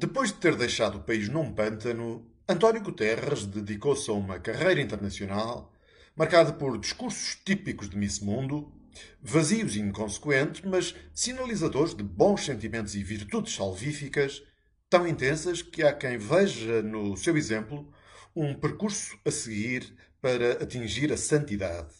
Depois 0.00 0.32
de 0.32 0.38
ter 0.38 0.56
deixado 0.56 0.96
o 0.96 1.02
país 1.02 1.28
num 1.28 1.52
pântano, 1.52 2.26
António 2.48 2.80
Guterres 2.80 3.44
dedicou-se 3.44 4.08
a 4.08 4.14
uma 4.14 4.40
carreira 4.40 4.80
internacional 4.80 5.74
marcada 6.16 6.54
por 6.54 6.78
discursos 6.78 7.38
típicos 7.44 7.90
de 7.90 7.98
Miss 7.98 8.18
Mundo, 8.18 8.72
vazios 9.20 9.76
e 9.76 9.80
inconsequentes, 9.80 10.62
mas 10.62 10.94
sinalizadores 11.12 11.94
de 11.94 12.02
bons 12.02 12.46
sentimentos 12.46 12.94
e 12.94 13.04
virtudes 13.04 13.54
salvíficas, 13.54 14.42
tão 14.88 15.06
intensas 15.06 15.60
que 15.60 15.82
há 15.82 15.92
quem 15.92 16.16
veja 16.16 16.80
no 16.80 17.14
seu 17.14 17.36
exemplo 17.36 17.92
um 18.34 18.54
percurso 18.54 19.18
a 19.22 19.30
seguir 19.30 19.94
para 20.18 20.52
atingir 20.62 21.12
a 21.12 21.16
santidade. 21.18 21.94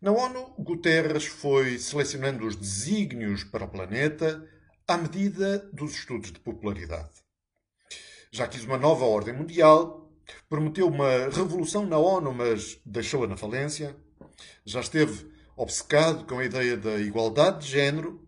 Na 0.00 0.10
ONU, 0.10 0.54
Guterres 0.58 1.26
foi 1.26 1.78
selecionando 1.78 2.46
os 2.46 2.56
desígnios 2.56 3.44
para 3.44 3.66
o 3.66 3.68
planeta 3.68 4.42
à 4.86 4.96
medida 4.96 5.58
dos 5.72 5.94
estudos 5.94 6.32
de 6.32 6.40
popularidade. 6.40 7.10
Já 8.30 8.48
quis 8.48 8.64
uma 8.64 8.78
nova 8.78 9.04
ordem 9.04 9.34
mundial, 9.34 10.10
prometeu 10.48 10.88
uma 10.88 11.28
revolução 11.28 11.86
na 11.86 11.98
ONU, 11.98 12.32
mas 12.32 12.80
deixou-a 12.84 13.26
na 13.26 13.36
falência. 13.36 13.96
Já 14.64 14.80
esteve 14.80 15.30
obcecado 15.56 16.24
com 16.24 16.38
a 16.38 16.44
ideia 16.44 16.76
da 16.76 16.98
igualdade 16.98 17.66
de 17.66 17.72
género 17.72 18.26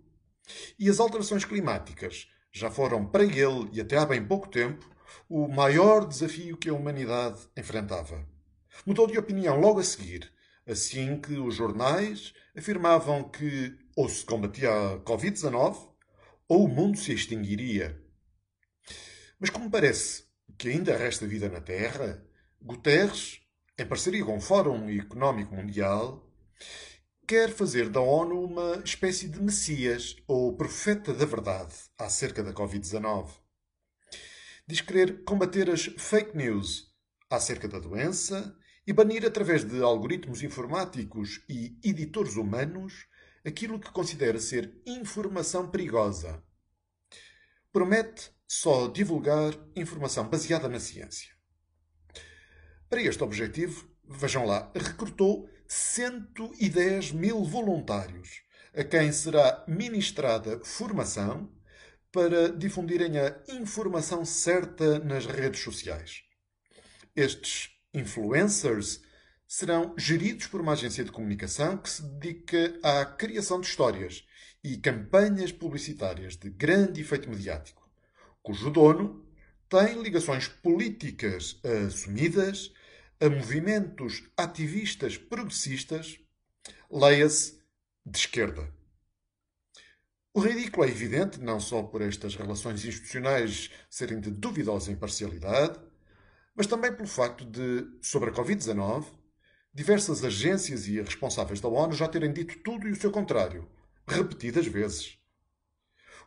e 0.79 0.89
as 0.89 1.01
alterações 1.01 1.45
climáticas 1.45 2.29
já 2.53 2.71
foram 2.71 3.05
para 3.07 3.25
ele 3.25 3.69
e 3.73 3.81
até 3.81 3.97
há 3.97 4.07
bem 4.07 4.25
pouco 4.25 4.49
tempo 4.49 4.89
o 5.29 5.49
maior 5.49 6.07
desafio 6.07 6.57
que 6.57 6.69
a 6.69 6.75
humanidade 6.75 7.41
enfrentava. 7.57 8.25
Mudou 8.85 9.07
de 9.07 9.19
opinião 9.19 9.59
logo 9.59 9.81
a 9.81 9.85
seguir, 9.85 10.31
assim 10.67 11.21
que 11.21 11.35
os 11.39 11.55
jornais 11.55 12.33
afirmavam 12.57 13.29
que 13.29 13.77
ou 13.97 14.09
se 14.09 14.25
combatia 14.25 14.71
a 14.71 14.99
Covid-19 15.01 15.94
ou 16.49 16.65
o 16.65 16.69
mundo 16.69 16.99
se 16.99 17.13
extinguiria. 17.13 18.01
Mas 19.39 19.51
como 19.51 19.71
parece 19.71 20.25
que 20.59 20.69
ainda 20.69 20.97
resta 20.97 21.27
vida 21.27 21.49
na 21.49 21.61
Terra, 21.61 22.25
Guterres, 22.61 23.41
em 23.79 23.87
parceria 23.87 24.25
com 24.25 24.37
o 24.37 24.41
Fórum 24.41 24.89
Económico 24.89 25.55
Mundial, 25.55 26.31
quer 27.27 27.51
fazer 27.51 27.89
da 27.89 28.01
ONU 28.01 28.45
uma 28.45 28.83
espécie 28.85 29.29
de 29.29 29.41
messias 29.43 30.17
ou 30.27 30.57
profeta 30.57 31.13
da 31.13 31.25
verdade 31.25 31.75
acerca 31.99 32.43
da 32.43 32.53
Covid-19. 32.53 33.29
Diz 34.67 34.81
querer 34.81 35.25
combater 35.25 35.69
as 35.71 35.85
fake 35.85 36.37
news 36.37 36.95
acerca 37.31 37.67
da 37.67 37.79
doença 37.79 38.57
e 38.87 38.93
banir 38.93 39.25
através 39.27 39.65
de 39.65 39.83
algoritmos 39.83 40.43
informáticos 40.43 41.43
e 41.49 41.79
editores 41.83 42.37
humanos 42.37 43.07
aquilo 43.45 43.79
que 43.79 43.91
considera 43.91 44.39
ser 44.39 44.81
informação 44.87 45.71
perigosa. 45.71 46.43
Promete 47.73 48.31
só 48.47 48.89
divulgar 48.89 49.53
informação 49.77 50.29
baseada 50.29 50.69
na 50.69 50.81
ciência. 50.81 51.35
Para 52.89 53.03
este 53.03 53.23
objetivo, 53.23 53.89
vejam 54.09 54.47
lá, 54.47 54.71
recrutou 54.75 55.49
110 55.67 57.13
mil 57.13 57.43
voluntários, 57.45 58.43
a 58.75 58.85
quem 58.85 59.11
será 59.13 59.65
ministrada 59.67 60.61
formação 60.65 61.53
para 62.13 62.49
difundirem 62.49 63.19
a 63.19 63.43
informação 63.49 64.25
certa 64.25 65.01
nas 65.01 65.27
redes 65.27 65.61
sociais. 65.61 66.23
Estes 67.17 67.71
influencers 67.93 69.01
serão 69.55 69.95
geridos 69.97 70.49
por 70.49 70.61
uma 70.61 70.73
agência 70.73 71.05
de 71.05 71.13
comunicação 71.13 71.77
que 71.77 71.89
se 71.89 72.03
dedica 72.03 72.77
à 72.83 73.07
criação 73.07 73.61
de 73.61 73.69
histórias 73.69 74.27
e 74.65 74.77
campanhas 74.79 75.53
publicitárias 75.53 76.37
de 76.37 76.51
grande 76.51 77.01
efeito 77.01 77.31
mediático, 77.31 77.89
cujo 78.43 78.69
dono 78.69 79.25
tem 79.69 80.03
ligações 80.03 80.49
políticas 80.49 81.61
assumidas 81.87 82.73
a 83.21 83.31
movimentos 83.31 84.25
ativistas 84.37 85.17
progressistas, 85.17 86.19
leia-se 86.91 87.57
de 88.05 88.19
esquerda. 88.19 88.69
O 90.33 90.41
ridículo 90.41 90.85
é 90.85 90.91
evidente 90.91 91.39
não 91.39 91.61
só 91.61 91.81
por 91.81 92.03
estas 92.03 92.35
relações 92.35 92.85
institucionais 92.85 93.71
serem 93.89 94.19
de 94.19 94.33
duvidosa 94.33 94.91
imparcialidade, 94.91 95.79
mas 96.57 96.67
também 96.67 96.93
pelo 96.93 97.07
facto 97.07 97.45
de, 97.45 97.87
sobre 98.03 98.31
a 98.31 98.33
Covid-19, 98.33 99.23
diversas 99.75 100.23
agências 100.23 100.87
e 100.87 101.01
responsáveis 101.01 101.61
da 101.61 101.69
ONU 101.69 101.93
já 101.93 102.07
terem 102.07 102.33
dito 102.33 102.57
tudo 102.61 102.87
e 102.87 102.93
o 102.93 102.97
seu 102.97 103.11
contrário, 103.11 103.69
repetidas 104.07 104.67
vezes. 104.69 105.19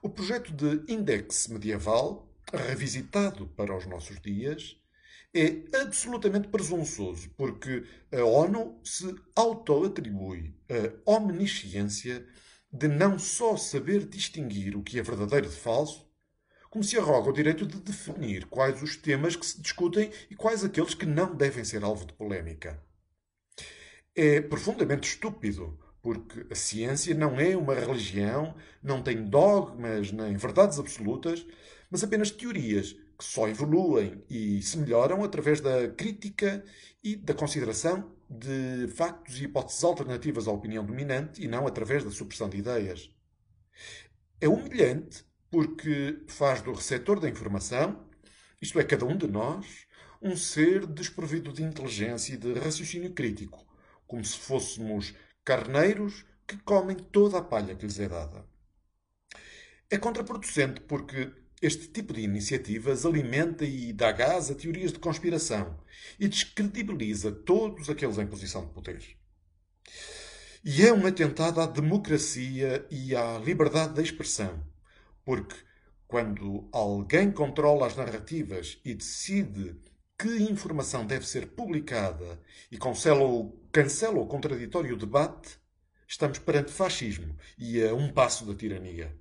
O 0.02 0.09
projeto 0.09 0.52
de 0.52 0.91
Index 0.91 1.47
Medieval, 1.47 2.30
revisitado 2.52 3.47
para 3.47 3.75
os 3.75 3.86
nossos 3.86 4.19
dias, 4.19 4.75
é 5.34 5.63
absolutamente 5.81 6.50
presunçoso, 6.50 7.30
porque 7.38 7.86
a 8.12 8.24
ONU 8.24 8.81
se 8.84 9.16
auto-atribui 9.34 10.53
a 11.06 11.12
omnisciência 11.12 12.28
de 12.72 12.90
não 12.90 13.18
só 13.18 13.56
saber 13.56 14.06
distinguir 14.06 14.75
o 14.75 14.84
que 14.84 15.00
é 15.00 15.02
verdadeiro 15.02 15.50
de 15.50 15.56
falso, 15.56 16.06
como 16.69 16.84
se 16.84 16.97
arroga 16.97 17.30
o 17.30 17.34
direito 17.34 17.66
de 17.66 17.80
definir 17.80 18.46
quais 18.47 18.84
os 18.84 18.97
temas 18.97 19.38
que 19.38 19.46
se 19.46 19.62
discutem 19.62 20.12
e 20.30 20.36
quais 20.36 20.66
aqueles 20.66 20.94
que 20.94 21.06
não 21.06 21.34
devem 21.34 21.63
ser 21.63 21.84
alvo 21.84 22.06
de 22.06 22.13
polémica. 22.13 22.86
É 24.19 24.41
profundamente 24.41 25.07
estúpido, 25.07 25.78
porque 26.01 26.44
a 26.51 26.55
ciência 26.55 27.13
não 27.13 27.39
é 27.39 27.55
uma 27.55 27.75
religião, 27.75 28.55
não 28.81 29.00
tem 29.03 29.23
dogmas 29.23 30.11
nem 30.11 30.35
verdades 30.35 30.79
absolutas, 30.79 31.45
mas 31.88 32.03
apenas 32.03 32.31
teorias 32.31 32.94
que 33.16 33.23
só 33.23 33.47
evoluem 33.47 34.23
e 34.27 34.59
se 34.63 34.75
melhoram 34.79 35.23
através 35.23 35.61
da 35.61 35.88
crítica 35.89 36.66
e 37.03 37.16
da 37.16 37.35
consideração 37.35 38.11
de 38.27 38.88
factos 38.88 39.39
e 39.39 39.44
hipóteses 39.44 39.83
alternativas 39.83 40.47
à 40.47 40.51
opinião 40.51 40.83
dominante 40.83 41.44
e 41.44 41.47
não 41.47 41.67
através 41.67 42.03
da 42.03 42.09
supressão 42.09 42.50
de 42.50 42.57
ideias. 42.57 43.11
É 44.41 44.50
humilhante 44.50 45.23
porque 45.51 46.23
faz 46.27 46.63
do 46.63 46.73
receptor 46.73 47.19
da 47.19 47.29
informação, 47.29 48.03
isto 48.59 48.79
é, 48.79 48.83
cada 48.83 49.06
um 49.06 49.16
de 49.16 49.27
nós, 49.27 49.85
um 50.19 50.35
ser 50.35 50.88
desprovido 50.88 51.53
de 51.53 51.61
inteligência 51.61 52.33
e 52.33 52.38
de 52.38 52.53
raciocínio 52.53 53.13
crítico, 53.13 53.66
como 54.07 54.23
se 54.23 54.38
fôssemos 54.38 55.13
carneiros 55.44 56.25
que 56.47 56.57
comem 56.57 56.95
toda 56.95 57.38
a 57.38 57.41
palha 57.41 57.75
que 57.75 57.85
lhes 57.85 58.00
é 58.00 58.07
dada. 58.07 58.45
É 59.90 59.97
contraproducente 59.97 60.81
porque 60.81 61.31
este 61.62 61.88
tipo 61.88 62.13
de 62.13 62.22
iniciativas 62.22 63.06
alimenta 63.06 63.66
e 63.66 63.91
dá 63.94 64.12
gás 64.12 64.50
a 64.50 64.56
teorias 64.56 64.94
de 64.94 65.00
conspiração 65.00 65.79
e 66.19 66.28
descredibiliza 66.28 67.31
todos 67.31 67.90
aqueles 67.90 68.18
em 68.18 68.28
posição 68.28 68.66
de 68.66 68.73
poder. 68.73 69.03
E 70.63 70.85
é 70.85 70.94
um 70.94 71.06
atentado 71.06 71.62
à 71.62 71.66
democracia 71.66 72.85
e 72.89 73.16
à 73.16 73.38
liberdade 73.38 73.94
de 73.94 74.01
expressão 74.01 74.63
porque 75.28 75.57
quando 76.07 76.69
alguém 76.72 77.29
controla 77.29 77.85
as 77.85 77.97
narrativas 77.97 78.79
e 78.85 78.94
decide 78.94 79.75
que 80.17 80.50
informação 80.50 81.05
deve 81.05 81.28
ser 81.28 81.47
publicada 81.47 82.39
e 82.72 82.78
cancela 82.78 83.23
o, 83.23 83.51
cancela 83.72 84.19
o 84.19 84.25
contraditório 84.25 84.97
debate, 84.97 85.59
estamos 86.07 86.39
perante 86.39 86.72
fascismo 86.72 87.38
e 87.57 87.83
a 87.83 87.94
um 87.94 88.11
passo 88.11 88.45
da 88.45 88.56
tirania. 88.56 89.16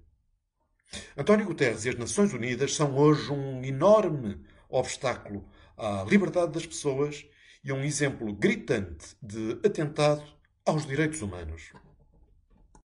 António 1.16 1.44
Guterres 1.44 1.84
e 1.84 1.90
as 1.90 1.96
Nações 1.96 2.32
Unidas 2.32 2.74
são 2.74 2.96
hoje 2.96 3.30
um 3.30 3.62
enorme 3.62 4.40
obstáculo 4.68 5.46
à 5.76 6.04
liberdade 6.08 6.52
das 6.52 6.64
pessoas 6.64 7.26
e 7.62 7.72
um 7.72 7.84
exemplo 7.84 8.32
gritante 8.32 9.16
de 9.20 9.58
atentado 9.64 10.24
aos 10.64 10.86
direitos 10.86 11.20
humanos. 11.20 11.72